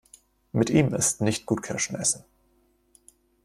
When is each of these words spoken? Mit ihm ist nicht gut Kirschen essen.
Mit 0.51 0.71
ihm 0.71 0.95
ist 0.95 1.21
nicht 1.21 1.45
gut 1.45 1.61
Kirschen 1.61 1.95
essen. 1.95 2.25